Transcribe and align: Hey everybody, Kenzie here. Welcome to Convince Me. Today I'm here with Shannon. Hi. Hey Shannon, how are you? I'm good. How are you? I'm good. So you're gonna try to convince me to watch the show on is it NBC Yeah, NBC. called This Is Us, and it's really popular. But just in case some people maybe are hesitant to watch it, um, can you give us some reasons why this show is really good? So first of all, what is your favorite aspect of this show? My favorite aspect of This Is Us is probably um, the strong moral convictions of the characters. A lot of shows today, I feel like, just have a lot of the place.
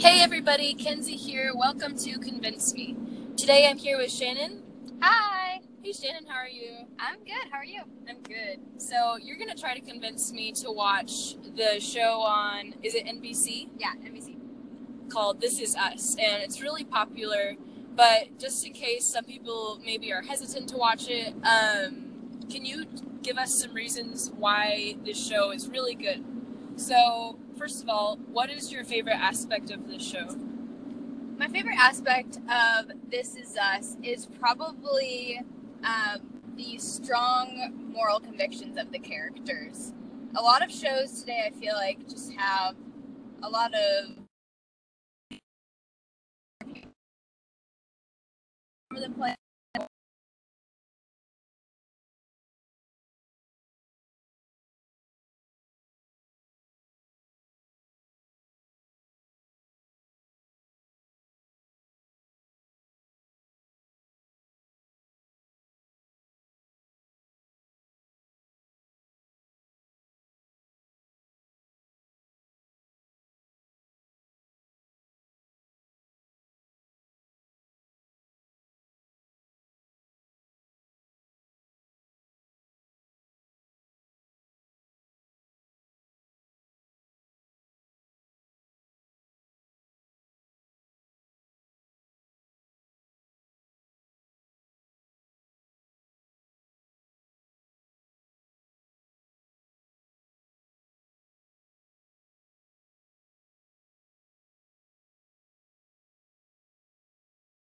Hey 0.00 0.22
everybody, 0.22 0.72
Kenzie 0.72 1.14
here. 1.16 1.52
Welcome 1.54 1.94
to 1.98 2.18
Convince 2.18 2.72
Me. 2.72 2.96
Today 3.36 3.66
I'm 3.68 3.76
here 3.76 3.98
with 3.98 4.10
Shannon. 4.10 4.62
Hi. 5.02 5.60
Hey 5.82 5.92
Shannon, 5.92 6.24
how 6.26 6.36
are 6.38 6.48
you? 6.48 6.86
I'm 6.98 7.18
good. 7.18 7.50
How 7.50 7.58
are 7.58 7.66
you? 7.66 7.82
I'm 8.08 8.22
good. 8.22 8.60
So 8.78 9.18
you're 9.22 9.36
gonna 9.36 9.54
try 9.54 9.74
to 9.74 9.80
convince 9.82 10.32
me 10.32 10.52
to 10.52 10.72
watch 10.72 11.34
the 11.54 11.80
show 11.80 12.22
on 12.22 12.76
is 12.82 12.94
it 12.94 13.06
NBC 13.06 13.68
Yeah, 13.78 13.92
NBC. 14.02 14.36
called 15.10 15.42
This 15.42 15.60
Is 15.60 15.76
Us, 15.76 16.16
and 16.18 16.42
it's 16.42 16.62
really 16.62 16.84
popular. 16.84 17.56
But 17.94 18.38
just 18.38 18.66
in 18.66 18.72
case 18.72 19.04
some 19.04 19.24
people 19.24 19.80
maybe 19.84 20.12
are 20.14 20.22
hesitant 20.22 20.70
to 20.70 20.78
watch 20.78 21.08
it, 21.10 21.34
um, 21.44 22.40
can 22.50 22.64
you 22.64 22.86
give 23.22 23.36
us 23.36 23.60
some 23.60 23.74
reasons 23.74 24.32
why 24.38 24.96
this 25.04 25.22
show 25.22 25.50
is 25.52 25.68
really 25.68 25.94
good? 25.94 26.24
So 26.76 27.38
first 27.60 27.82
of 27.82 27.90
all, 27.90 28.16
what 28.32 28.48
is 28.48 28.72
your 28.72 28.84
favorite 28.84 29.18
aspect 29.18 29.70
of 29.70 29.86
this 29.86 30.02
show? 30.02 30.34
My 31.36 31.46
favorite 31.46 31.76
aspect 31.78 32.38
of 32.50 32.90
This 33.10 33.36
Is 33.36 33.54
Us 33.54 33.98
is 34.02 34.24
probably 34.40 35.42
um, 35.84 36.40
the 36.56 36.78
strong 36.78 37.90
moral 37.92 38.18
convictions 38.18 38.78
of 38.78 38.90
the 38.92 38.98
characters. 38.98 39.92
A 40.38 40.40
lot 40.40 40.64
of 40.64 40.72
shows 40.72 41.20
today, 41.20 41.44
I 41.46 41.50
feel 41.50 41.74
like, 41.74 42.08
just 42.08 42.32
have 42.32 42.76
a 43.42 43.50
lot 43.50 43.74
of 43.74 44.16
the 48.90 49.10
place. 49.10 49.39